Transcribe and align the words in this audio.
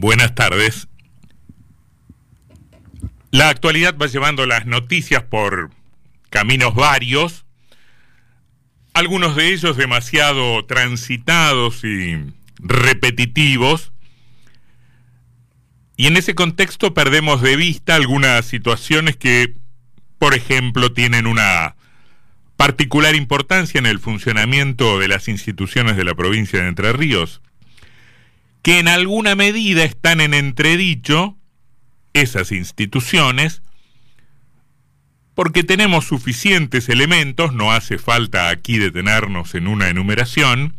Buenas 0.00 0.34
tardes. 0.34 0.88
La 3.30 3.50
actualidad 3.50 3.98
va 3.98 4.06
llevando 4.06 4.46
las 4.46 4.64
noticias 4.64 5.24
por 5.24 5.72
caminos 6.30 6.74
varios, 6.74 7.44
algunos 8.94 9.36
de 9.36 9.52
ellos 9.52 9.76
demasiado 9.76 10.64
transitados 10.64 11.84
y 11.84 12.16
repetitivos, 12.60 13.92
y 15.98 16.06
en 16.06 16.16
ese 16.16 16.34
contexto 16.34 16.94
perdemos 16.94 17.42
de 17.42 17.56
vista 17.56 17.94
algunas 17.94 18.46
situaciones 18.46 19.18
que, 19.18 19.54
por 20.18 20.32
ejemplo, 20.32 20.94
tienen 20.94 21.26
una 21.26 21.76
particular 22.56 23.14
importancia 23.14 23.78
en 23.78 23.84
el 23.84 23.98
funcionamiento 23.98 24.98
de 24.98 25.08
las 25.08 25.28
instituciones 25.28 25.98
de 25.98 26.04
la 26.04 26.14
provincia 26.14 26.62
de 26.62 26.68
Entre 26.68 26.90
Ríos, 26.94 27.42
que 28.62 28.78
en 28.78 28.88
alguna 28.88 29.34
medida 29.34 29.84
están 29.84 30.20
en 30.20 30.34
entredicho 30.34 31.36
esas 32.12 32.52
instituciones, 32.52 33.62
porque 35.34 35.64
tenemos 35.64 36.06
suficientes 36.06 36.88
elementos, 36.88 37.54
no 37.54 37.72
hace 37.72 37.98
falta 37.98 38.48
aquí 38.48 38.78
detenernos 38.78 39.54
en 39.54 39.66
una 39.68 39.88
enumeración, 39.88 40.76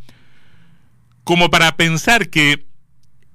como 1.23 1.49
para 1.49 1.77
pensar 1.77 2.29
que, 2.29 2.65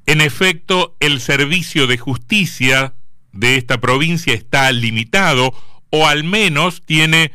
en 0.07 0.21
efecto, 0.21 0.97
el 1.01 1.21
servicio 1.21 1.87
de 1.87 1.99
justicia 1.99 2.95
de 3.33 3.57
esta 3.57 3.81
provincia 3.81 4.35
está 4.35 4.71
limitado 4.73 5.53
o 5.91 6.07
al 6.07 6.25
menos 6.25 6.83
tiene 6.85 7.33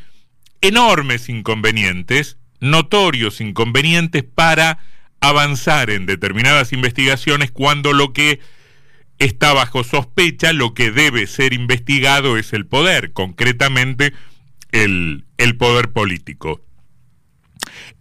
enormes 0.61 1.29
inconvenientes, 1.29 2.37
notorios 2.59 3.41
inconvenientes 3.41 4.23
para 4.23 4.79
avanzar 5.21 5.89
en 5.91 6.05
determinadas 6.05 6.73
investigaciones 6.73 7.51
cuando 7.51 7.93
lo 7.93 8.11
que 8.11 8.39
está 9.19 9.53
bajo 9.53 9.83
sospecha, 9.83 10.51
lo 10.51 10.73
que 10.73 10.91
debe 10.91 11.27
ser 11.27 11.53
investigado 11.53 12.37
es 12.37 12.53
el 12.53 12.65
poder, 12.65 13.13
concretamente 13.13 14.13
el, 14.71 15.23
poder 15.59 15.91
político. 15.91 16.65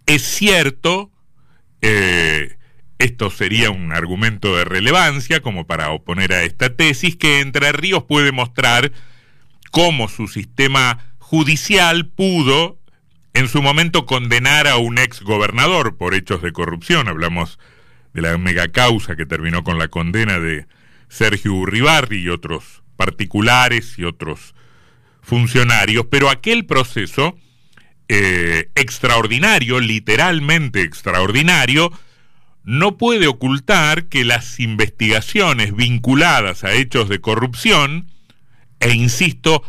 Es 0.07 0.23
cierto, 0.23 1.11
eh, 1.81 2.57
esto 2.97 3.29
sería 3.29 3.69
un 3.69 3.93
argumento 3.93 4.57
de 4.57 4.65
relevancia 4.65 5.41
como 5.41 5.67
para 5.67 5.91
oponer 5.91 6.33
a 6.33 6.43
esta 6.43 6.75
tesis, 6.75 7.15
que 7.15 7.39
Entre 7.39 7.71
Ríos 7.71 8.03
puede 8.03 8.31
mostrar 8.31 8.91
cómo 9.69 10.09
su 10.09 10.27
sistema 10.27 11.13
judicial 11.19 12.07
pudo 12.07 12.80
en 13.33 13.47
su 13.47 13.61
momento 13.61 14.05
condenar 14.05 14.67
a 14.67 14.77
un 14.77 14.97
ex 14.97 15.21
gobernador 15.21 15.97
por 15.97 16.13
hechos 16.13 16.41
de 16.41 16.51
corrupción. 16.51 17.07
Hablamos 17.07 17.59
de 18.13 18.21
la 18.21 18.37
mega 18.37 18.67
causa 18.69 19.15
que 19.15 19.25
terminó 19.25 19.63
con 19.63 19.77
la 19.79 19.87
condena 19.87 20.39
de 20.39 20.65
Sergio 21.07 21.53
Uribarri 21.53 22.19
y 22.19 22.29
otros 22.29 22.83
particulares 22.97 23.97
y 23.97 24.03
otros 24.03 24.53
funcionarios, 25.21 26.05
pero 26.09 26.29
aquel 26.29 26.65
proceso 26.65 27.37
eh, 28.09 28.69
extraordinario, 28.75 29.79
literalmente 29.79 30.81
extraordinario, 30.81 31.91
no 32.63 32.97
puede 32.97 33.27
ocultar 33.27 34.05
que 34.05 34.25
las 34.25 34.59
investigaciones 34.59 35.75
vinculadas 35.75 36.63
a 36.63 36.73
hechos 36.73 37.09
de 37.09 37.21
corrupción, 37.21 38.07
e 38.79 38.93
insisto, 38.93 39.63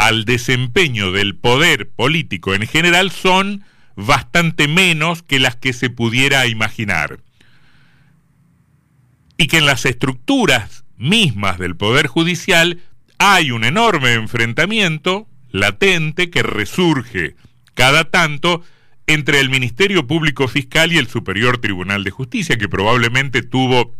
al 0.00 0.24
desempeño 0.24 1.12
del 1.12 1.36
poder 1.36 1.90
político 1.90 2.54
en 2.54 2.66
general, 2.66 3.10
son 3.10 3.64
bastante 3.96 4.66
menos 4.66 5.22
que 5.22 5.38
las 5.38 5.56
que 5.56 5.74
se 5.74 5.90
pudiera 5.90 6.46
imaginar. 6.46 7.20
Y 9.36 9.46
que 9.48 9.58
en 9.58 9.66
las 9.66 9.84
estructuras 9.84 10.84
mismas 10.96 11.58
del 11.58 11.76
Poder 11.76 12.06
Judicial 12.06 12.80
hay 13.18 13.50
un 13.50 13.62
enorme 13.62 14.14
enfrentamiento 14.14 15.28
latente 15.50 16.30
que 16.30 16.42
resurge 16.42 17.36
cada 17.74 18.04
tanto 18.04 18.64
entre 19.06 19.38
el 19.38 19.50
Ministerio 19.50 20.06
Público 20.06 20.48
Fiscal 20.48 20.92
y 20.92 20.96
el 20.96 21.08
Superior 21.08 21.58
Tribunal 21.58 22.04
de 22.04 22.10
Justicia, 22.10 22.56
que 22.56 22.70
probablemente 22.70 23.42
tuvo 23.42 23.94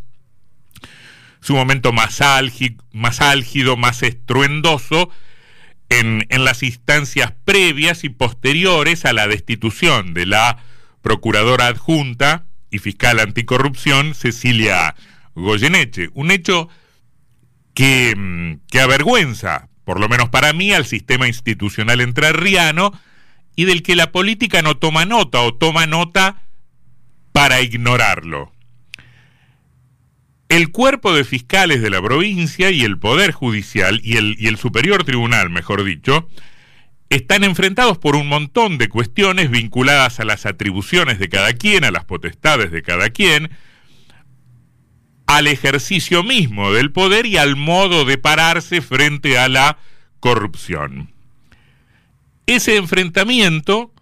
su 1.40 1.54
momento 1.54 1.92
más, 1.92 2.22
álgido, 2.22 3.76
más, 3.76 4.02
estruendoso 4.02 5.10
en, 5.90 6.26
en 6.30 6.44
las 6.44 6.62
instancias 6.62 7.34
previas 7.44 8.04
y 8.04 8.08
posteriores 8.08 9.04
a 9.04 9.12
la 9.12 9.28
destitución 9.28 10.14
de 10.14 10.26
la 10.26 10.58
Procuradora 11.02 11.66
Adjunta 11.66 12.46
y 12.70 12.78
Fiscal 12.78 13.20
Anticorrupción, 13.20 14.14
Cecilia 14.14 14.94
Goyeneche. 15.34 16.08
Un 16.14 16.30
hecho 16.30 16.68
que, 17.74 18.14
mm, 18.16 18.66
que 18.70 18.80
avergüenza, 18.80 19.68
por 19.84 20.00
lo 20.00 20.08
menos 20.08 20.28
para 20.28 20.52
mí, 20.52 20.72
al 20.72 20.86
sistema 20.86 21.28
institucional 21.28 22.00
entrerriano 22.00 22.92
y 23.56 23.64
del 23.64 23.82
que 23.82 23.96
la 23.96 24.12
política 24.12 24.62
no 24.62 24.76
toma 24.76 25.04
nota 25.04 25.40
o 25.40 25.54
toma 25.54 25.86
nota 25.86 26.42
para 27.32 27.60
ignorarlo. 27.60 28.52
El 30.50 30.72
cuerpo 30.72 31.14
de 31.14 31.22
fiscales 31.22 31.80
de 31.80 31.90
la 31.90 32.02
provincia 32.02 32.72
y 32.72 32.82
el 32.82 32.98
Poder 32.98 33.30
Judicial 33.30 34.00
y 34.02 34.16
el, 34.16 34.34
y 34.36 34.48
el 34.48 34.56
Superior 34.56 35.04
Tribunal, 35.04 35.48
mejor 35.48 35.84
dicho, 35.84 36.28
están 37.08 37.44
enfrentados 37.44 37.98
por 37.98 38.16
un 38.16 38.26
montón 38.26 38.76
de 38.76 38.88
cuestiones 38.88 39.48
vinculadas 39.48 40.18
a 40.18 40.24
las 40.24 40.46
atribuciones 40.46 41.20
de 41.20 41.28
cada 41.28 41.52
quien, 41.52 41.84
a 41.84 41.92
las 41.92 42.04
potestades 42.04 42.72
de 42.72 42.82
cada 42.82 43.10
quien, 43.10 43.50
al 45.26 45.46
ejercicio 45.46 46.24
mismo 46.24 46.72
del 46.72 46.90
poder 46.90 47.26
y 47.26 47.36
al 47.36 47.54
modo 47.54 48.04
de 48.04 48.18
pararse 48.18 48.82
frente 48.82 49.38
a 49.38 49.48
la 49.48 49.78
corrupción. 50.18 51.12
Ese 52.46 52.76
enfrentamiento, 52.76 53.94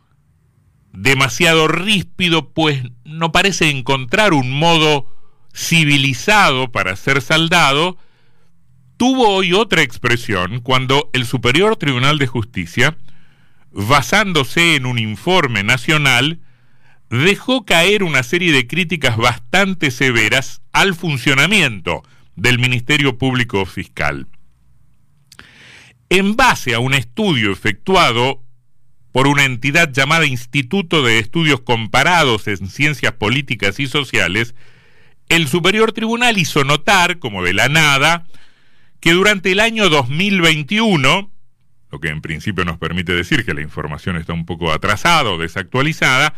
demasiado 0.94 1.68
ríspido, 1.68 2.48
pues 2.54 2.84
no 3.04 3.32
parece 3.32 3.68
encontrar 3.68 4.32
un 4.32 4.50
modo 4.50 5.17
civilizado 5.58 6.70
para 6.70 6.94
ser 6.94 7.20
saldado, 7.20 7.98
tuvo 8.96 9.28
hoy 9.30 9.52
otra 9.52 9.82
expresión 9.82 10.60
cuando 10.60 11.10
el 11.12 11.26
Superior 11.26 11.76
Tribunal 11.76 12.18
de 12.18 12.28
Justicia, 12.28 12.96
basándose 13.72 14.76
en 14.76 14.86
un 14.86 15.00
informe 15.00 15.64
nacional, 15.64 16.40
dejó 17.10 17.64
caer 17.64 18.04
una 18.04 18.22
serie 18.22 18.52
de 18.52 18.68
críticas 18.68 19.16
bastante 19.16 19.90
severas 19.90 20.62
al 20.72 20.94
funcionamiento 20.94 22.04
del 22.36 22.60
Ministerio 22.60 23.18
Público 23.18 23.66
Fiscal. 23.66 24.28
En 26.08 26.36
base 26.36 26.74
a 26.74 26.78
un 26.78 26.94
estudio 26.94 27.50
efectuado 27.50 28.44
por 29.10 29.26
una 29.26 29.44
entidad 29.44 29.92
llamada 29.92 30.24
Instituto 30.24 31.02
de 31.02 31.18
Estudios 31.18 31.60
Comparados 31.62 32.46
en 32.46 32.68
Ciencias 32.68 33.14
Políticas 33.14 33.80
y 33.80 33.88
Sociales, 33.88 34.54
el 35.28 35.48
Superior 35.48 35.92
Tribunal 35.92 36.38
hizo 36.38 36.64
notar, 36.64 37.18
como 37.18 37.42
de 37.42 37.52
la 37.52 37.68
nada, 37.68 38.24
que 39.00 39.12
durante 39.12 39.52
el 39.52 39.60
año 39.60 39.88
2021, 39.88 41.30
lo 41.90 42.00
que 42.00 42.08
en 42.08 42.20
principio 42.20 42.64
nos 42.64 42.78
permite 42.78 43.14
decir 43.14 43.44
que 43.44 43.54
la 43.54 43.62
información 43.62 44.16
está 44.16 44.32
un 44.32 44.46
poco 44.46 44.72
atrasada 44.72 45.30
o 45.30 45.38
desactualizada, 45.38 46.34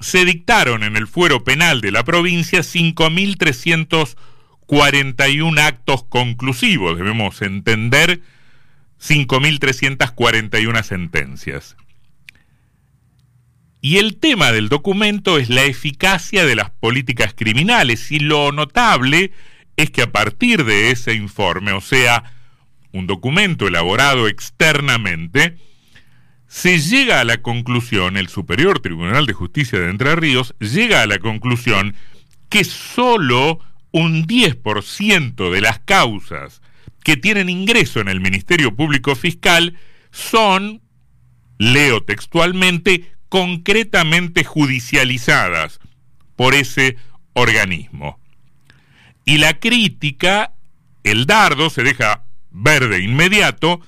se 0.00 0.24
dictaron 0.24 0.84
en 0.84 0.96
el 0.96 1.06
fuero 1.06 1.44
penal 1.44 1.80
de 1.80 1.90
la 1.90 2.04
provincia 2.04 2.60
5.341 2.60 5.60
actos 5.60 6.04
conclusivos, 6.04 6.98
debemos 6.98 7.40
entender 7.42 8.20
5.341 9.00 10.82
sentencias. 10.82 11.76
Y 13.80 13.98
el 13.98 14.16
tema 14.16 14.52
del 14.52 14.68
documento 14.68 15.38
es 15.38 15.48
la 15.48 15.64
eficacia 15.64 16.44
de 16.44 16.56
las 16.56 16.70
políticas 16.70 17.34
criminales 17.34 18.10
y 18.10 18.18
lo 18.18 18.52
notable 18.52 19.32
es 19.76 19.90
que 19.90 20.02
a 20.02 20.12
partir 20.12 20.64
de 20.64 20.90
ese 20.90 21.14
informe, 21.14 21.72
o 21.72 21.80
sea, 21.80 22.32
un 22.92 23.06
documento 23.06 23.68
elaborado 23.68 24.26
externamente, 24.26 25.58
se 26.48 26.78
llega 26.78 27.20
a 27.20 27.24
la 27.24 27.42
conclusión, 27.42 28.16
el 28.16 28.28
Superior 28.28 28.80
Tribunal 28.80 29.26
de 29.26 29.34
Justicia 29.34 29.78
de 29.78 29.90
Entre 29.90 30.16
Ríos 30.16 30.54
llega 30.58 31.02
a 31.02 31.06
la 31.06 31.18
conclusión 31.18 31.94
que 32.48 32.64
solo 32.64 33.60
un 33.90 34.26
10% 34.26 35.50
de 35.50 35.60
las 35.60 35.80
causas 35.80 36.62
que 37.02 37.16
tienen 37.16 37.48
ingreso 37.48 38.00
en 38.00 38.08
el 38.08 38.20
Ministerio 38.20 38.74
Público 38.74 39.14
Fiscal 39.14 39.78
son, 40.10 40.80
leo 41.58 42.02
textualmente, 42.02 43.15
concretamente 43.36 44.44
judicializadas 44.44 45.78
por 46.36 46.54
ese 46.54 46.96
organismo. 47.34 48.18
Y 49.26 49.36
la 49.36 49.58
crítica, 49.60 50.54
el 51.04 51.26
dardo 51.26 51.68
se 51.68 51.82
deja 51.82 52.24
verde 52.50 53.00
inmediato, 53.00 53.82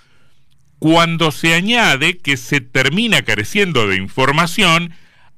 cuando 0.79 1.33
se 1.33 1.55
añade 1.55 2.19
que 2.19 2.37
se 2.37 2.61
termina 2.61 3.23
careciendo 3.23 3.89
de 3.89 3.97
información 3.97 4.93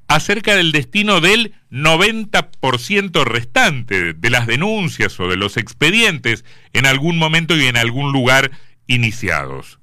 acerca 0.09 0.57
del 0.57 0.73
destino 0.73 1.21
del 1.21 1.55
90% 1.71 3.23
restante 3.23 4.13
de 4.13 4.31
las 4.31 4.49
denuncias 4.49 5.21
o 5.21 5.29
de 5.29 5.37
los 5.37 5.57
expedientes 5.57 6.45
en 6.73 6.85
algún 6.85 7.17
momento 7.17 7.57
y 7.57 7.65
en 7.67 7.77
algún 7.77 8.11
lugar 8.11 8.51
iniciados. 8.89 9.79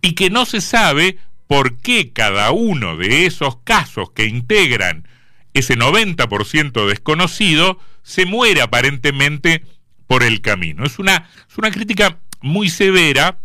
Y 0.00 0.12
que 0.12 0.30
no 0.30 0.46
se 0.46 0.60
sabe 0.60 1.18
por 1.46 1.78
qué 1.78 2.12
cada 2.12 2.50
uno 2.50 2.96
de 2.96 3.26
esos 3.26 3.58
casos 3.64 4.10
que 4.10 4.26
integran 4.26 5.06
ese 5.54 5.76
90% 5.76 6.86
desconocido 6.86 7.78
se 8.02 8.26
muere 8.26 8.60
aparentemente 8.60 9.62
por 10.06 10.22
el 10.22 10.40
camino. 10.40 10.84
Es 10.84 10.98
una, 10.98 11.28
es 11.48 11.58
una 11.58 11.70
crítica 11.70 12.18
muy 12.40 12.68
severa 12.68 13.38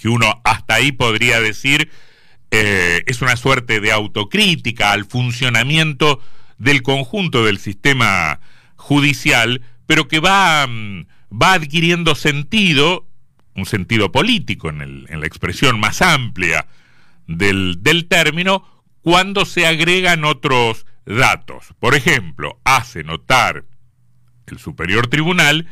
que 0.00 0.08
uno 0.08 0.40
hasta 0.44 0.74
ahí 0.74 0.92
podría 0.92 1.40
decir 1.40 1.90
eh, 2.50 3.02
es 3.06 3.22
una 3.22 3.36
suerte 3.36 3.80
de 3.80 3.92
autocrítica 3.92 4.92
al 4.92 5.04
funcionamiento 5.04 6.20
del 6.58 6.82
conjunto 6.82 7.44
del 7.44 7.58
sistema 7.58 8.40
judicial, 8.76 9.62
pero 9.86 10.08
que 10.08 10.20
va, 10.20 10.66
mm, 10.66 11.06
va 11.30 11.52
adquiriendo 11.52 12.14
sentido, 12.14 13.06
un 13.54 13.66
sentido 13.66 14.10
político 14.10 14.68
en, 14.68 14.80
el, 14.80 15.06
en 15.10 15.20
la 15.20 15.26
expresión 15.26 15.78
más 15.78 16.02
amplia 16.02 16.66
del, 17.36 17.82
del 17.82 18.06
término, 18.06 18.64
cuando 19.02 19.44
se 19.44 19.66
agregan 19.66 20.24
otros 20.24 20.86
datos. 21.06 21.74
Por 21.78 21.94
ejemplo, 21.94 22.60
hace 22.64 23.02
notar 23.04 23.64
el 24.46 24.58
Superior 24.58 25.06
Tribunal 25.06 25.66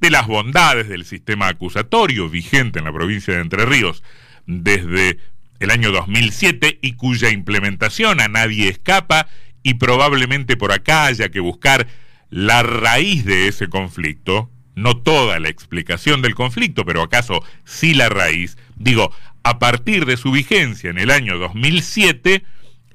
de 0.00 0.10
las 0.10 0.26
bondades 0.26 0.88
del 0.88 1.04
sistema 1.04 1.48
acusatorio 1.48 2.28
vigente 2.28 2.78
en 2.78 2.84
la 2.84 2.92
provincia 2.92 3.34
de 3.34 3.40
Entre 3.40 3.64
Ríos 3.64 4.02
desde 4.46 5.18
el 5.60 5.70
año 5.70 5.92
2007 5.92 6.80
y 6.82 6.94
cuya 6.94 7.30
implementación 7.30 8.20
a 8.20 8.28
nadie 8.28 8.68
escapa 8.68 9.28
y 9.62 9.74
probablemente 9.74 10.56
por 10.56 10.72
acá 10.72 11.06
haya 11.06 11.30
que 11.30 11.40
buscar 11.40 11.86
la 12.28 12.62
raíz 12.62 13.24
de 13.24 13.48
ese 13.48 13.68
conflicto, 13.68 14.50
no 14.74 14.96
toda 14.96 15.38
la 15.38 15.48
explicación 15.48 16.20
del 16.20 16.34
conflicto, 16.34 16.84
pero 16.84 17.02
acaso 17.02 17.42
sí 17.64 17.94
la 17.94 18.08
raíz, 18.08 18.58
digo, 18.76 19.12
a 19.42 19.58
partir 19.58 20.06
de 20.06 20.16
su 20.16 20.30
vigencia 20.30 20.90
en 20.90 20.98
el 20.98 21.10
año 21.10 21.38
2007, 21.38 22.44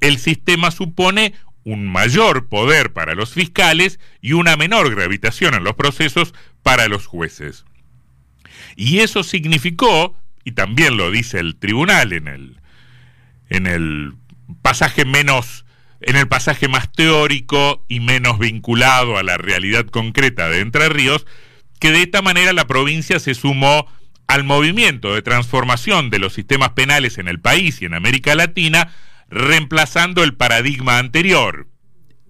el 0.01 0.17
sistema 0.17 0.71
supone 0.71 1.33
un 1.63 1.87
mayor 1.87 2.47
poder 2.47 2.93
para 2.93 3.15
los 3.15 3.33
fiscales 3.33 3.99
y 4.21 4.33
una 4.33 4.57
menor 4.57 4.93
gravitación 4.95 5.53
en 5.53 5.63
los 5.63 5.75
procesos 5.75 6.33
para 6.63 6.87
los 6.87 7.05
jueces. 7.05 7.65
Y 8.75 8.99
eso 8.99 9.23
significó, 9.23 10.15
y 10.43 10.53
también 10.53 10.97
lo 10.97 11.11
dice 11.11 11.39
el 11.39 11.55
tribunal 11.57 12.13
en 12.13 12.27
el, 12.27 12.61
en 13.49 13.67
el 13.67 14.13
pasaje 14.61 15.05
menos, 15.05 15.65
en 16.01 16.15
el 16.15 16.27
pasaje 16.27 16.67
más 16.67 16.91
teórico 16.91 17.83
y 17.87 17.99
menos 17.99 18.39
vinculado 18.39 19.17
a 19.17 19.23
la 19.23 19.37
realidad 19.37 19.85
concreta 19.85 20.49
de 20.49 20.61
Entre 20.61 20.89
Ríos, 20.89 21.27
que 21.79 21.91
de 21.91 22.01
esta 22.01 22.21
manera 22.21 22.53
la 22.53 22.67
provincia 22.67 23.19
se 23.19 23.35
sumó 23.35 23.85
al 24.29 24.43
movimiento 24.43 25.15
de 25.15 25.23
transformación 25.23 26.11
de 26.11 26.19
los 26.19 26.33
sistemas 26.33 26.69
penales 26.69 27.17
en 27.17 27.27
el 27.27 27.39
país 27.39 27.81
y 27.81 27.85
en 27.85 27.95
América 27.95 28.35
Latina, 28.35 28.93
reemplazando 29.27 30.23
el 30.23 30.35
paradigma 30.35 30.99
anterior, 30.99 31.67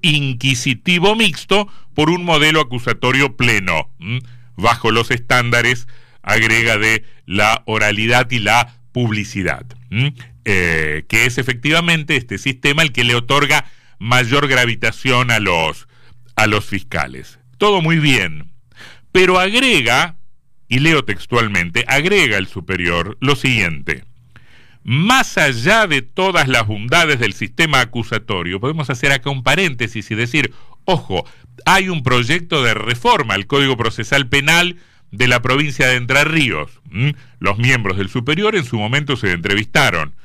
inquisitivo 0.01 1.17
mixto, 1.17 1.67
por 1.93 2.09
un 2.09 2.23
modelo 2.23 2.61
acusatorio 2.61 3.35
pleno, 3.35 3.93
bajo 4.55 4.91
los 4.91 5.11
estándares, 5.11 5.89
agrega, 6.21 6.77
de 6.77 7.03
la 7.25 7.63
oralidad 7.65 8.31
y 8.31 8.39
la 8.39 8.75
publicidad, 8.93 9.65
eh, 10.45 11.03
que 11.09 11.25
es 11.25 11.37
efectivamente 11.37 12.15
este 12.15 12.37
sistema 12.37 12.81
el 12.81 12.93
que 12.93 13.03
le 13.03 13.15
otorga 13.15 13.65
mayor 13.97 14.47
gravitación 14.47 15.31
a 15.31 15.39
los, 15.39 15.89
a 16.37 16.47
los 16.47 16.63
fiscales. 16.63 17.39
Todo 17.57 17.81
muy 17.81 17.99
bien, 17.99 18.53
pero 19.11 19.37
agrega, 19.37 20.15
y 20.69 20.79
leo 20.79 21.03
textualmente, 21.03 21.83
agrega 21.87 22.37
el 22.37 22.47
superior 22.47 23.17
lo 23.19 23.35
siguiente 23.35 24.03
más 24.83 25.37
allá 25.37 25.87
de 25.87 26.01
todas 26.01 26.47
las 26.47 26.65
bondades 26.65 27.19
del 27.19 27.33
sistema 27.33 27.81
acusatorio, 27.81 28.59
podemos 28.59 28.89
hacer 28.89 29.11
acá 29.11 29.29
un 29.29 29.43
paréntesis 29.43 30.09
y 30.09 30.15
decir, 30.15 30.53
ojo, 30.85 31.25
hay 31.65 31.89
un 31.89 32.01
proyecto 32.01 32.63
de 32.63 32.73
reforma 32.73 33.33
al 33.33 33.45
Código 33.45 33.77
Procesal 33.77 34.27
Penal 34.27 34.77
de 35.11 35.27
la 35.27 35.41
provincia 35.41 35.87
de 35.87 35.95
Entre 35.95 36.23
Ríos. 36.23 36.71
Los 37.39 37.57
miembros 37.57 37.97
del 37.97 38.09
superior 38.09 38.55
en 38.55 38.65
su 38.65 38.77
momento 38.77 39.15
se 39.15 39.31
entrevistaron 39.31 40.15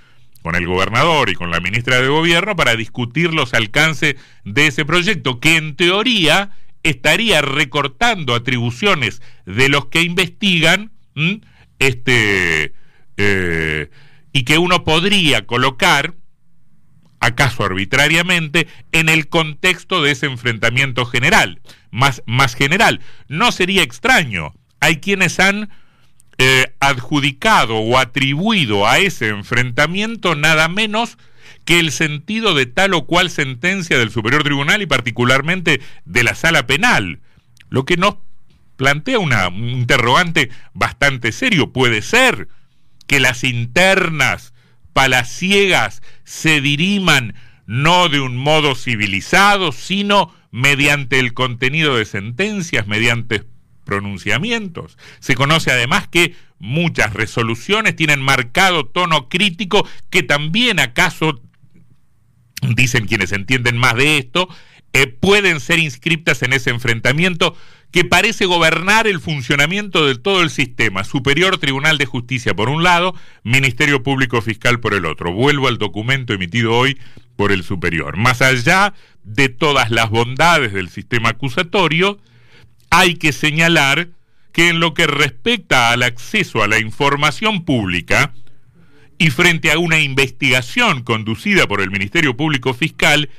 con 0.43 0.55
el 0.55 0.67
gobernador 0.67 1.31
y 1.31 1.35
con 1.35 1.50
la 1.50 1.61
ministra 1.61 2.00
de 2.00 2.08
Gobierno 2.08 2.55
para 2.55 2.76
discutir 2.76 3.32
los 3.32 3.55
alcances 3.55 4.17
de 4.44 4.67
ese 4.67 4.85
proyecto, 4.85 5.41
que 5.41 5.56
en 5.56 5.75
teoría 5.75 6.50
estaría 6.84 7.42
recortando 7.42 8.34
atribuciones 8.34 9.20
de 9.46 9.69
los 9.69 9.86
que 9.86 10.02
investigan 10.02 10.92
este 11.78 12.75
eh, 13.16 13.90
y 14.32 14.44
que 14.44 14.58
uno 14.58 14.84
podría 14.84 15.46
colocar, 15.46 16.14
acaso 17.20 17.64
arbitrariamente, 17.64 18.69
en 18.92 19.08
el 19.08 19.28
contexto 19.28 20.02
de 20.02 20.12
ese 20.12 20.26
enfrentamiento 20.26 21.06
general, 21.06 21.60
más, 21.90 22.22
más 22.26 22.54
general. 22.54 23.00
No 23.28 23.52
sería 23.52 23.82
extraño. 23.82 24.54
Hay 24.81 24.96
quienes 24.96 25.40
han 25.40 25.70
eh, 26.36 26.75
adjudicado 26.81 27.76
o 27.76 27.96
atribuido 27.96 28.86
a 28.86 28.98
ese 28.98 29.28
enfrentamiento 29.28 30.34
nada 30.34 30.69
menos 30.69 31.16
el 31.66 31.93
sentido 31.93 32.55
de 32.55 32.66
tal 32.66 32.94
o 32.94 33.06
cual 33.06 33.31
sentencia 33.31 33.99
del 33.99 34.11
Superior 34.11 34.43
Tribunal 34.43 34.82
y 34.82 34.87
particularmente 34.87 35.81
de 36.05 36.25
la 36.25 36.34
Sala 36.34 36.66
Penal, 36.66 37.20
lo 37.70 37.84
que 37.84 37.96
nos 37.96 38.16
plantea 38.76 39.19
una, 39.19 39.49
un 39.49 39.69
interrogante 39.69 40.50
bastante 40.72 41.32
serio. 41.32 41.72
Puede 41.72 42.02
ser 42.02 42.49
que 43.06 43.20
las 43.20 43.44
internas 43.44 44.52
palaciegas 44.93 46.02
se 46.25 46.61
diriman 46.61 47.34
no 47.67 48.08
de 48.08 48.20
un 48.20 48.37
modo 48.37 48.75
civilizado, 48.75 49.72
sino 49.72 50.34
mediante 50.50 51.19
el 51.19 51.34
contenido 51.34 51.96
de 51.96 52.05
sentencias, 52.05 52.87
mediante 52.87 53.44
pronunciamientos. 53.84 54.99
Se 55.20 55.34
conoce 55.34 55.70
además 55.70 56.08
que 56.08 56.34
muchas 56.58 57.12
resoluciones 57.12 57.96
tienen 57.96 58.22
marcado 58.22 58.87
tono 58.87 59.28
crítico 59.28 59.87
que 60.10 60.22
también 60.22 60.81
acaso, 60.81 61.40
dicen 62.75 63.06
quienes 63.06 63.32
entienden 63.32 63.76
más 63.76 63.94
de 63.96 64.19
esto, 64.19 64.49
eh, 64.93 65.06
pueden 65.06 65.61
ser 65.61 65.81
inscriptas 65.81 66.43
en 66.43 66.52
ese 66.52 66.70
enfrentamiento 66.70 67.56
que 67.90 68.05
parece 68.05 68.46
gobernar 68.46 69.06
el 69.06 69.20
funcionamiento 69.20 70.06
de 70.06 70.16
todo 70.16 70.43
el 70.43 70.50
sistema. 70.50 71.05
Superior 71.05 71.58
Tribunal 71.58 71.98
de 71.98 72.06
Justicia 72.06 72.55
por 72.55 72.69
un 72.69 72.82
lado, 72.82 73.15
Ministerio 73.44 74.03
Público 74.03 74.43
Fiscal 74.43 74.81
por 74.81 74.94
el 74.94 75.06
otro. 75.06 75.32
Vuelvo 75.32 75.69
al 75.69 75.79
documento 75.79 76.32
emitido 76.32 76.77
hoy 76.77 76.98
por 77.36 77.53
el 77.53 77.62
Superior. 77.62 78.17
Más 78.17 78.43
allá 78.43 78.94
de 79.22 79.48
todas 79.48 79.91
las 79.91 80.10
bondades 80.10 80.72
del 80.72 80.89
sistema 80.89 81.31
acusatorio, 81.31 82.19
hay 82.91 83.15
que 83.15 83.32
señalar 83.32 84.08
que 84.53 84.69
en 84.69 84.81
lo 84.81 84.94
que 84.94 85.06
respecta 85.06 85.91
al 85.91 86.03
acceso 86.05 86.62
a 86.62 86.69
la 86.69 86.79
información 86.79 87.65
pública 87.65 88.32
y 89.24 89.31
frente 89.31 89.72
a 89.72 89.78
una 89.78 90.00
investigación 90.00 91.02
conducida 91.02 91.66
por 91.66 91.81
el 91.81 91.90
Ministerio 91.90 92.36
Público 92.36 92.74
Fiscal, 92.74 93.31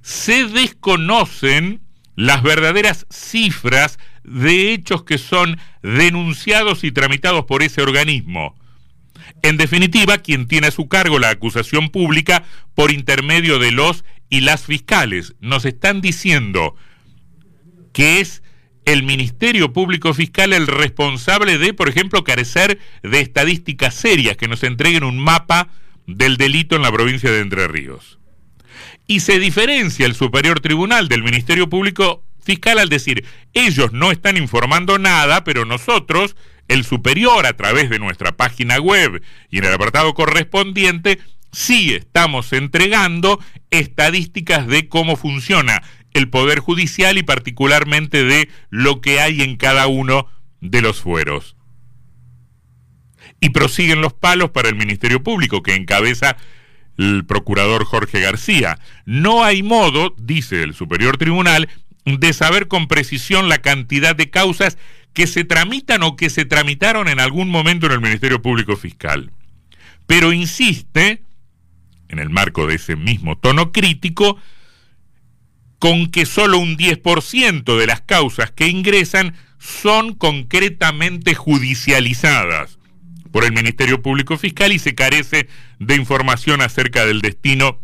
se 0.00 0.44
desconocen 0.46 1.80
las 2.14 2.44
verdaderas 2.44 3.06
cifras 3.10 3.98
de 4.22 4.72
hechos 4.72 5.02
que 5.02 5.18
son 5.18 5.58
denunciados 5.82 6.84
y 6.84 6.92
tramitados 6.92 7.44
por 7.46 7.64
ese 7.64 7.82
organismo. 7.82 8.54
En 9.42 9.56
definitiva, 9.56 10.18
quien 10.18 10.46
tiene 10.46 10.68
a 10.68 10.70
su 10.70 10.86
cargo 10.86 11.18
la 11.18 11.30
acusación 11.30 11.88
pública 11.88 12.44
por 12.76 12.92
intermedio 12.92 13.58
de 13.58 13.72
los 13.72 14.04
y 14.30 14.42
las 14.42 14.66
fiscales. 14.66 15.34
Nos 15.40 15.64
están 15.64 16.00
diciendo 16.00 16.76
que 17.92 18.20
es 18.20 18.44
el 18.84 19.02
Ministerio 19.02 19.72
Público 19.72 20.12
Fiscal 20.14 20.52
el 20.52 20.66
responsable 20.66 21.58
de, 21.58 21.72
por 21.72 21.88
ejemplo, 21.88 22.24
carecer 22.24 22.78
de 23.02 23.20
estadísticas 23.20 23.94
serias 23.94 24.36
que 24.36 24.48
nos 24.48 24.62
entreguen 24.62 25.04
un 25.04 25.18
mapa 25.18 25.68
del 26.06 26.36
delito 26.36 26.76
en 26.76 26.82
la 26.82 26.92
provincia 26.92 27.30
de 27.30 27.40
Entre 27.40 27.68
Ríos. 27.68 28.18
Y 29.06 29.20
se 29.20 29.38
diferencia 29.38 30.06
el 30.06 30.14
Superior 30.14 30.60
Tribunal 30.60 31.08
del 31.08 31.22
Ministerio 31.22 31.68
Público 31.68 32.24
Fiscal 32.42 32.78
al 32.78 32.88
decir, 32.88 33.24
ellos 33.52 33.92
no 33.92 34.10
están 34.10 34.36
informando 34.36 34.98
nada, 34.98 35.44
pero 35.44 35.64
nosotros, 35.64 36.34
el 36.66 36.84
Superior, 36.84 37.46
a 37.46 37.56
través 37.56 37.88
de 37.88 38.00
nuestra 38.00 38.32
página 38.32 38.80
web 38.80 39.22
y 39.48 39.58
en 39.58 39.64
el 39.64 39.72
apartado 39.72 40.12
correspondiente, 40.14 41.20
sí 41.52 41.94
estamos 41.94 42.52
entregando 42.52 43.38
estadísticas 43.70 44.66
de 44.66 44.88
cómo 44.88 45.16
funciona 45.16 45.82
el 46.14 46.28
Poder 46.28 46.60
Judicial 46.60 47.18
y 47.18 47.22
particularmente 47.22 48.24
de 48.24 48.48
lo 48.70 49.00
que 49.00 49.20
hay 49.20 49.42
en 49.42 49.56
cada 49.56 49.86
uno 49.86 50.26
de 50.60 50.82
los 50.82 51.00
fueros. 51.00 51.56
Y 53.40 53.50
prosiguen 53.50 54.00
los 54.00 54.12
palos 54.12 54.50
para 54.50 54.68
el 54.68 54.76
Ministerio 54.76 55.22
Público, 55.22 55.62
que 55.62 55.74
encabeza 55.74 56.36
el 56.98 57.24
procurador 57.24 57.84
Jorge 57.84 58.20
García. 58.20 58.78
No 59.04 59.44
hay 59.44 59.62
modo, 59.62 60.14
dice 60.18 60.62
el 60.62 60.74
Superior 60.74 61.16
Tribunal, 61.16 61.68
de 62.04 62.32
saber 62.32 62.68
con 62.68 62.88
precisión 62.88 63.48
la 63.48 63.58
cantidad 63.58 64.14
de 64.14 64.30
causas 64.30 64.78
que 65.12 65.26
se 65.26 65.44
tramitan 65.44 66.02
o 66.02 66.16
que 66.16 66.30
se 66.30 66.44
tramitaron 66.44 67.08
en 67.08 67.20
algún 67.20 67.48
momento 67.50 67.86
en 67.86 67.92
el 67.92 68.00
Ministerio 68.00 68.40
Público 68.42 68.76
Fiscal. 68.76 69.30
Pero 70.06 70.32
insiste, 70.32 71.22
en 72.08 72.18
el 72.18 72.30
marco 72.30 72.66
de 72.66 72.76
ese 72.76 72.96
mismo 72.96 73.36
tono 73.36 73.72
crítico, 73.72 74.38
con 75.82 76.12
que 76.12 76.26
solo 76.26 76.60
un 76.60 76.76
10% 76.76 77.76
de 77.76 77.86
las 77.88 78.02
causas 78.02 78.52
que 78.52 78.68
ingresan 78.68 79.34
son 79.58 80.14
concretamente 80.14 81.34
judicializadas 81.34 82.78
por 83.32 83.42
el 83.42 83.50
Ministerio 83.50 84.00
Público 84.00 84.38
Fiscal 84.38 84.70
y 84.70 84.78
se 84.78 84.94
carece 84.94 85.48
de 85.80 85.96
información 85.96 86.60
acerca 86.60 87.04
del 87.04 87.20
destino 87.20 87.80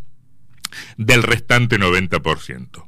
del 0.97 1.25
restante 1.25 1.77
90%. 1.77 2.87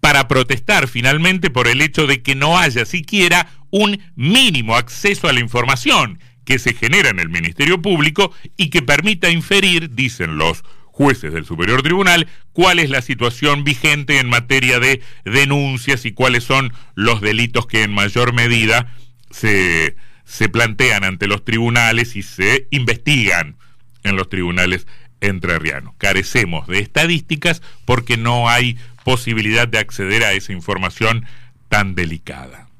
Para 0.00 0.26
protestar 0.26 0.88
finalmente 0.88 1.50
por 1.50 1.68
el 1.68 1.82
hecho 1.82 2.06
de 2.06 2.22
que 2.22 2.34
no 2.34 2.58
haya 2.58 2.86
siquiera 2.86 3.50
un 3.68 4.00
mínimo 4.14 4.76
acceso 4.76 5.28
a 5.28 5.34
la 5.34 5.40
información 5.40 6.18
que 6.46 6.58
se 6.58 6.72
genera 6.72 7.10
en 7.10 7.20
el 7.20 7.28
Ministerio 7.28 7.82
Público 7.82 8.32
y 8.56 8.70
que 8.70 8.80
permita 8.80 9.28
inferir, 9.28 9.90
dicen 9.94 10.38
los 10.38 10.64
jueces 10.96 11.34
del 11.34 11.44
Superior 11.44 11.82
Tribunal, 11.82 12.26
cuál 12.54 12.78
es 12.78 12.88
la 12.88 13.02
situación 13.02 13.64
vigente 13.64 14.18
en 14.18 14.30
materia 14.30 14.80
de 14.80 15.02
denuncias 15.26 16.06
y 16.06 16.12
cuáles 16.12 16.44
son 16.44 16.72
los 16.94 17.20
delitos 17.20 17.66
que 17.66 17.82
en 17.82 17.92
mayor 17.92 18.32
medida 18.32 18.94
se, 19.30 19.94
se 20.24 20.48
plantean 20.48 21.04
ante 21.04 21.26
los 21.26 21.44
tribunales 21.44 22.16
y 22.16 22.22
se 22.22 22.66
investigan 22.70 23.56
en 24.04 24.16
los 24.16 24.30
tribunales 24.30 24.86
entrerrianos. 25.20 25.94
Carecemos 25.98 26.66
de 26.66 26.78
estadísticas 26.78 27.60
porque 27.84 28.16
no 28.16 28.48
hay 28.48 28.78
posibilidad 29.04 29.68
de 29.68 29.78
acceder 29.78 30.24
a 30.24 30.32
esa 30.32 30.54
información 30.54 31.26
tan 31.68 31.94
delicada. 31.94 32.70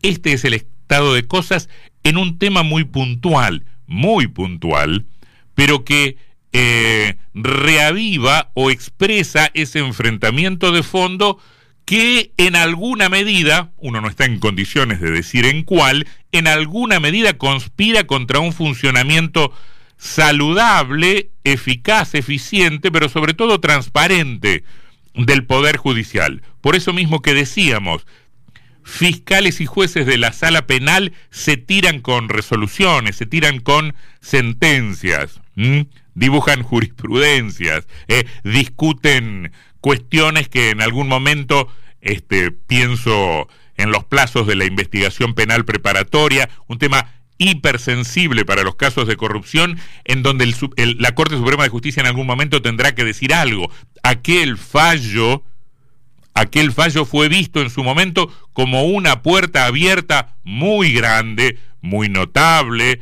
Este 0.00 0.32
es 0.32 0.46
el 0.46 0.54
estado 0.54 1.12
de 1.12 1.26
cosas 1.26 1.68
en 2.02 2.16
un 2.16 2.38
tema 2.38 2.62
muy 2.62 2.84
puntual, 2.84 3.66
muy 3.86 4.26
puntual, 4.26 5.04
pero 5.54 5.84
que 5.84 6.16
eh, 6.52 7.16
reaviva 7.34 8.50
o 8.54 8.70
expresa 8.70 9.50
ese 9.54 9.78
enfrentamiento 9.78 10.72
de 10.72 10.82
fondo 10.82 11.38
que 11.84 12.32
en 12.36 12.56
alguna 12.56 13.08
medida, 13.08 13.72
uno 13.76 14.00
no 14.00 14.08
está 14.08 14.24
en 14.24 14.38
condiciones 14.38 15.00
de 15.00 15.10
decir 15.10 15.44
en 15.44 15.64
cuál, 15.64 16.06
en 16.32 16.46
alguna 16.46 17.00
medida 17.00 17.36
conspira 17.36 18.04
contra 18.04 18.38
un 18.38 18.52
funcionamiento 18.52 19.52
saludable, 19.96 21.30
eficaz, 21.44 22.14
eficiente, 22.14 22.90
pero 22.90 23.08
sobre 23.08 23.34
todo 23.34 23.60
transparente 23.60 24.64
del 25.14 25.44
Poder 25.44 25.76
Judicial. 25.76 26.42
Por 26.60 26.76
eso 26.76 26.92
mismo 26.92 27.22
que 27.22 27.34
decíamos, 27.34 28.06
fiscales 28.82 29.60
y 29.60 29.66
jueces 29.66 30.06
de 30.06 30.16
la 30.16 30.32
sala 30.32 30.66
penal 30.66 31.12
se 31.30 31.56
tiran 31.56 32.00
con 32.00 32.28
resoluciones, 32.28 33.16
se 33.16 33.26
tiran 33.26 33.60
con 33.60 33.94
sentencias, 34.20 35.40
dibujan 36.14 36.62
jurisprudencias, 36.62 37.86
eh, 38.08 38.24
discuten 38.44 39.52
cuestiones 39.80 40.48
que 40.48 40.70
en 40.70 40.80
algún 40.82 41.08
momento, 41.08 41.68
este, 42.00 42.50
pienso 42.50 43.48
en 43.76 43.90
los 43.90 44.04
plazos 44.04 44.46
de 44.46 44.56
la 44.56 44.66
investigación 44.66 45.34
penal 45.34 45.64
preparatoria, 45.64 46.48
un 46.66 46.78
tema 46.78 47.06
hipersensible 47.38 48.44
para 48.44 48.62
los 48.62 48.76
casos 48.76 49.08
de 49.08 49.16
corrupción, 49.16 49.78
en 50.04 50.22
donde 50.22 50.52
la 50.98 51.14
Corte 51.14 51.36
Suprema 51.36 51.62
de 51.62 51.70
Justicia 51.70 52.00
en 52.02 52.06
algún 52.06 52.26
momento 52.26 52.60
tendrá 52.60 52.94
que 52.94 53.04
decir 53.04 53.32
algo. 53.32 53.72
Aquel 54.02 54.58
fallo, 54.58 55.42
aquel 56.34 56.72
fallo 56.72 57.06
fue 57.06 57.30
visto 57.30 57.62
en 57.62 57.70
su 57.70 57.82
momento 57.82 58.30
como 58.52 58.84
una 58.84 59.22
puerta 59.22 59.64
abierta 59.64 60.36
muy 60.44 60.92
grande, 60.92 61.58
muy 61.80 62.10
notable, 62.10 63.00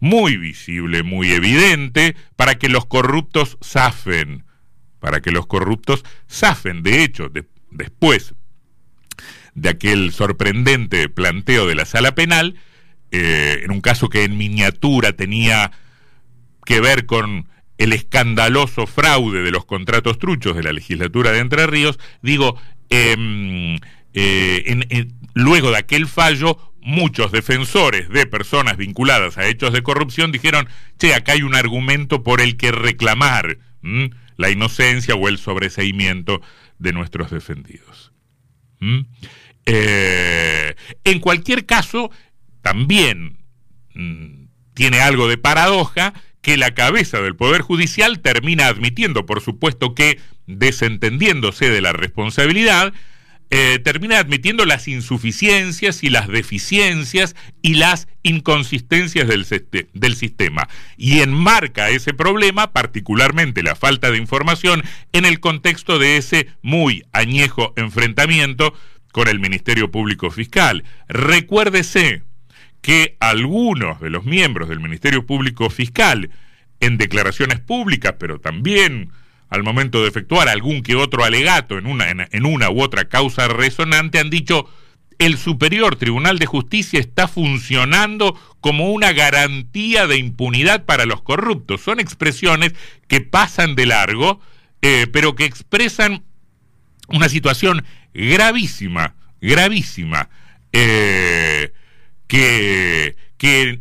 muy 0.00 0.36
visible, 0.36 1.02
muy 1.02 1.32
evidente, 1.32 2.16
para 2.36 2.56
que 2.56 2.68
los 2.68 2.86
corruptos 2.86 3.58
zafen 3.62 4.44
para 5.00 5.20
que 5.20 5.30
los 5.30 5.46
corruptos 5.46 6.04
zafen. 6.30 6.82
De 6.82 7.02
hecho, 7.02 7.30
después 7.70 8.34
de 9.54 9.68
aquel 9.70 10.12
sorprendente 10.12 11.08
planteo 11.08 11.66
de 11.66 11.74
la 11.74 11.84
sala 11.84 12.14
penal, 12.14 12.56
eh, 13.10 13.60
en 13.64 13.70
un 13.70 13.80
caso 13.80 14.08
que 14.08 14.24
en 14.24 14.36
miniatura 14.36 15.12
tenía 15.12 15.72
que 16.64 16.80
ver 16.80 17.06
con 17.06 17.48
el 17.78 17.92
escandaloso 17.92 18.86
fraude 18.86 19.42
de 19.42 19.50
los 19.50 19.64
contratos 19.64 20.18
truchos 20.18 20.56
de 20.56 20.62
la 20.62 20.72
legislatura 20.72 21.32
de 21.32 21.38
Entre 21.38 21.66
Ríos, 21.66 21.98
digo, 22.22 22.60
em, 22.90 23.78
eh, 24.14 25.08
luego 25.34 25.70
de 25.70 25.78
aquel 25.78 26.06
fallo, 26.06 26.67
muchos 26.80 27.32
defensores 27.32 28.08
de 28.08 28.26
personas 28.26 28.76
vinculadas 28.76 29.38
a 29.38 29.46
hechos 29.46 29.72
de 29.72 29.82
corrupción 29.82 30.32
dijeron, 30.32 30.68
che, 30.98 31.14
acá 31.14 31.32
hay 31.32 31.42
un 31.42 31.54
argumento 31.54 32.22
por 32.22 32.40
el 32.40 32.56
que 32.56 32.72
reclamar 32.72 33.58
la 34.36 34.50
inocencia 34.50 35.14
o 35.14 35.28
el 35.28 35.38
sobreseimiento 35.38 36.40
de 36.78 36.92
nuestros 36.92 37.30
defendidos. 37.30 38.12
Eh, 39.66 40.74
en 41.04 41.20
cualquier 41.20 41.66
caso, 41.66 42.10
también 42.62 43.38
mm, 43.94 44.46
tiene 44.74 45.00
algo 45.00 45.28
de 45.28 45.38
paradoja 45.38 46.14
que 46.40 46.56
la 46.56 46.72
cabeza 46.72 47.20
del 47.20 47.36
Poder 47.36 47.62
Judicial 47.62 48.20
termina 48.20 48.68
admitiendo, 48.68 49.26
por 49.26 49.40
supuesto 49.40 49.94
que 49.94 50.20
desentendiéndose 50.46 51.68
de 51.68 51.80
la 51.80 51.92
responsabilidad, 51.92 52.94
eh, 53.50 53.78
termina 53.82 54.18
admitiendo 54.18 54.66
las 54.66 54.88
insuficiencias 54.88 56.04
y 56.04 56.10
las 56.10 56.28
deficiencias 56.28 57.34
y 57.62 57.74
las 57.74 58.06
inconsistencias 58.22 59.26
del, 59.26 59.46
del, 59.94 60.16
sistema 60.16 60.68
y 60.98 61.20
enmarca 61.20 61.88
ese 61.88 62.12
problema, 62.12 62.72
particularmente 62.72 63.62
la 63.62 63.74
falta 63.74 64.10
de 64.10 64.18
información, 64.18 64.82
en 65.12 65.24
el 65.24 65.40
contexto 65.40 65.98
de 65.98 66.18
ese 66.18 66.48
muy 66.60 67.04
añejo 67.12 67.72
enfrentamiento 67.76 68.74
con 69.12 69.28
el 69.28 69.40
Ministerio 69.40 69.90
Público 69.90 70.30
Fiscal. 70.30 70.84
Recuérdese 71.08 72.22
que 72.82 73.16
algunos 73.18 74.00
de 74.00 74.10
los 74.10 74.24
miembros 74.24 74.68
del 74.68 74.80
Ministerio 74.80 75.24
Público 75.24 75.70
Fiscal, 75.70 76.30
en 76.80 76.98
declaraciones 76.98 77.60
públicas, 77.60 78.16
pero 78.18 78.40
también 78.40 79.10
al 79.48 79.62
momento 79.62 80.02
de 80.02 80.08
efectuar 80.08 80.48
algún 80.48 80.82
que 80.82 80.94
otro 80.94 81.24
alegato 81.24 81.78
en 81.78 81.86
una, 81.86 82.10
en, 82.10 82.46
una 82.46 82.70
u 82.70 82.82
otra 82.82 83.08
causa 83.08 83.48
resonante, 83.48 84.18
han 84.18 84.30
dicho 84.30 84.68
el 85.18 85.36
Superior 85.36 85.96
Tribunal 85.96 86.38
de 86.38 86.46
Justicia 86.46 87.00
está 87.00 87.26
funcionando 87.26 88.38
como 88.60 88.92
una 88.92 89.12
garantía 89.12 90.06
de 90.06 90.16
impunidad 90.16 90.84
para 90.84 91.06
los 91.06 91.22
corruptos. 91.22 91.80
Son 91.80 91.98
expresiones 91.98 92.74
que 93.08 93.20
pasan 93.20 93.74
de 93.74 93.86
largo, 93.86 94.40
eh, 94.80 95.06
pero 95.12 95.34
que 95.34 95.44
expresan 95.44 96.24
una 97.08 97.28
situación 97.28 97.84
gravísima, 98.14 99.16
gravísima, 99.40 100.28
eh, 100.72 101.72
que, 102.28 103.16
que 103.38 103.80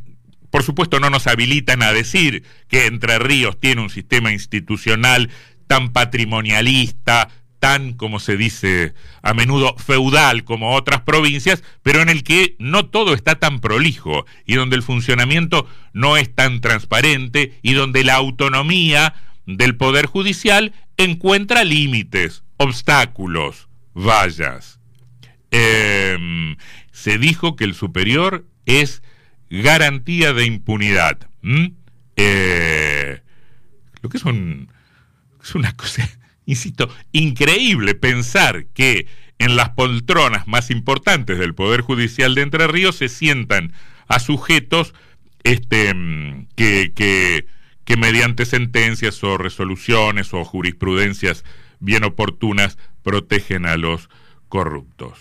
por 0.50 0.64
supuesto 0.64 1.00
no 1.00 1.10
nos 1.10 1.28
habilitan 1.28 1.84
a 1.84 1.94
decir 1.94 2.44
que 2.68 2.86
Entre 2.86 3.20
Ríos 3.20 3.60
tiene 3.60 3.82
un 3.82 3.90
sistema 3.90 4.32
institucional 4.32 5.30
tan 5.68 5.94
patrimonialista, 5.94 7.30
tan, 7.60 7.94
como 7.94 8.20
se 8.20 8.38
dice 8.38 8.94
a 9.22 9.34
menudo, 9.34 9.76
feudal 9.78 10.44
como 10.44 10.76
otras 10.76 11.02
provincias, 11.02 11.64
pero 11.84 12.02
en 12.02 12.10
el 12.10 12.24
que 12.24 12.56
no 12.60 12.86
todo 12.86 13.14
está 13.14 13.36
tan 13.36 13.60
prolijo 13.60 14.26
y 14.46 14.56
donde 14.56 14.76
el 14.76 14.84
funcionamiento 14.84 15.68
no 15.94 16.18
es 16.18 16.34
tan 16.34 16.62
transparente 16.62 17.58
y 17.62 17.74
donde 17.74 18.04
la 18.04 18.16
autonomía 18.16 19.16
del 19.46 19.76
Poder 19.76 20.06
Judicial 20.06 20.74
encuentra 20.98 21.64
límites, 21.64 22.44
obstáculos, 22.58 23.68
vallas. 23.94 24.80
Em, 25.52 26.58
se 26.92 27.18
dijo 27.18 27.56
que 27.56 27.64
el 27.64 27.74
superior 27.74 28.46
es 28.66 29.02
garantía 29.50 30.34
de 30.34 30.46
impunidad. 30.46 31.30
Eh, 32.18 33.22
lo 34.02 34.10
que 34.10 34.18
es 34.18 34.26
un 34.26 34.70
es 35.48 35.56
una 35.56 35.74
cosa, 35.76 36.08
insisto, 36.46 36.90
increíble 37.12 37.96
pensar 37.96 38.66
que 38.74 39.08
en 39.40 39.56
las 39.56 39.70
poltronas 39.70 40.48
más 40.48 40.72
importantes 40.72 41.38
del 41.38 41.56
Poder 41.56 41.82
Judicial 41.82 42.36
de 42.36 42.42
Entre 42.42 42.68
Ríos 42.68 42.98
se 42.98 43.08
sientan 43.08 43.72
a 44.08 44.20
sujetos 44.20 44.94
este, 45.44 45.94
que, 46.56 46.92
que, 46.94 47.46
que 47.86 47.98
mediante 47.98 48.46
sentencias 48.46 49.24
o 49.24 49.38
resoluciones 49.38 50.34
o 50.34 50.44
jurisprudencias 50.44 51.44
bien 51.80 52.04
oportunas 52.04 52.78
protegen 53.04 53.66
a 53.66 53.78
los 53.78 54.10
corruptos. 54.50 55.20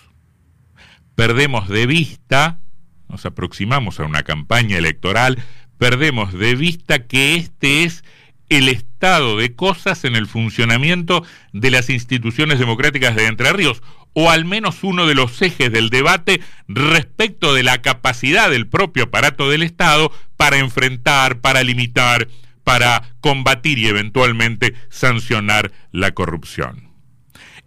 Perdemos 1.14 1.68
de 1.68 1.86
vista, 1.86 2.60
nos 3.08 3.26
aproximamos 3.26 4.00
a 4.00 4.04
una 4.04 4.22
campaña 4.22 4.78
electoral, 4.78 5.42
perdemos 5.78 6.32
de 6.32 6.54
vista 6.54 7.06
que 7.06 7.36
este 7.36 7.84
es 7.84 8.02
el 8.48 8.68
estado 8.68 9.36
de 9.36 9.54
cosas 9.54 10.04
en 10.04 10.16
el 10.16 10.26
funcionamiento 10.26 11.24
de 11.52 11.70
las 11.70 11.90
instituciones 11.90 12.58
democráticas 12.58 13.16
de 13.16 13.26
Entre 13.26 13.52
Ríos, 13.52 13.82
o 14.12 14.30
al 14.30 14.44
menos 14.44 14.82
uno 14.82 15.06
de 15.06 15.14
los 15.14 15.42
ejes 15.42 15.70
del 15.70 15.90
debate 15.90 16.40
respecto 16.68 17.54
de 17.54 17.62
la 17.62 17.82
capacidad 17.82 18.50
del 18.50 18.66
propio 18.66 19.04
aparato 19.04 19.50
del 19.50 19.62
Estado 19.62 20.10
para 20.36 20.58
enfrentar, 20.58 21.40
para 21.40 21.62
limitar, 21.62 22.28
para 22.64 23.14
combatir 23.20 23.78
y 23.78 23.88
eventualmente 23.88 24.74
sancionar 24.88 25.72
la 25.92 26.12
corrupción. 26.12 26.90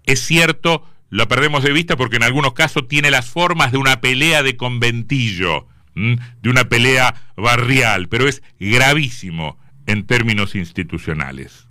Es 0.05 0.21
cierto, 0.21 0.83
lo 1.09 1.27
perdemos 1.27 1.63
de 1.63 1.71
vista 1.71 1.95
porque 1.97 2.15
en 2.15 2.23
algunos 2.23 2.53
casos 2.53 2.87
tiene 2.87 3.11
las 3.11 3.29
formas 3.29 3.71
de 3.71 3.77
una 3.77 4.01
pelea 4.01 4.41
de 4.41 4.57
conventillo, 4.57 5.67
de 5.93 6.49
una 6.49 6.65
pelea 6.65 7.31
barrial, 7.35 8.07
pero 8.07 8.27
es 8.27 8.41
gravísimo 8.59 9.57
en 9.89 10.05
términos 10.05 10.53
institucionales. 10.53 11.67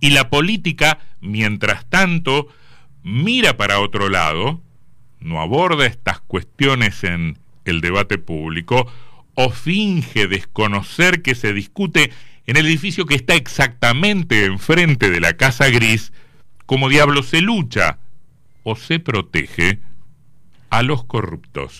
Y 0.00 0.10
la 0.10 0.30
política, 0.30 0.98
mientras 1.20 1.84
tanto, 1.90 2.48
mira 3.02 3.58
para 3.58 3.80
otro 3.80 4.08
lado, 4.08 4.62
no 5.20 5.40
aborda 5.40 5.86
estas 5.86 6.20
cuestiones 6.20 7.04
en 7.04 7.38
el 7.66 7.82
debate 7.82 8.16
público, 8.16 8.90
o 9.34 9.50
finge 9.50 10.26
desconocer 10.26 11.20
que 11.20 11.34
se 11.34 11.52
discute 11.52 12.12
en 12.46 12.56
el 12.56 12.66
edificio 12.66 13.04
que 13.04 13.14
está 13.14 13.34
exactamente 13.34 14.46
enfrente 14.46 15.10
de 15.10 15.20
la 15.20 15.36
Casa 15.36 15.68
Gris, 15.68 16.12
como 16.64 16.88
diablo 16.88 17.22
se 17.22 17.42
lucha 17.42 17.98
o 18.62 18.74
se 18.76 19.00
protege 19.00 19.80
a 20.70 20.82
los 20.82 21.04
corruptos. 21.04 21.72